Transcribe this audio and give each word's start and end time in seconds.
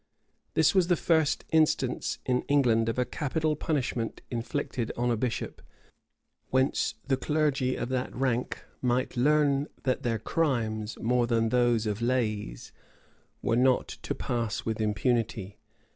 This 0.55 0.73
was 0.73 0.87
the 0.87 0.95
first 0.95 1.45
instance 1.51 2.17
in 2.25 2.41
England 2.47 2.89
of 2.89 2.97
a 2.97 3.05
capital 3.05 3.55
punishment 3.55 4.19
inflicted 4.31 4.91
on 4.97 5.11
a 5.11 5.15
bishop; 5.15 5.61
whence 6.49 6.95
the 7.07 7.17
clergy 7.17 7.75
of 7.75 7.89
that 7.89 8.11
rank 8.15 8.65
might 8.81 9.15
learn 9.15 9.67
that 9.83 10.01
their 10.01 10.17
crimes, 10.17 10.97
more 10.99 11.27
than 11.27 11.49
those 11.49 11.85
of 11.85 12.01
laies, 12.01 12.71
were 13.43 13.55
not 13.55 13.89
to 14.01 14.15
pass 14.15 14.65
with 14.65 14.81
impunity. 14.81 15.59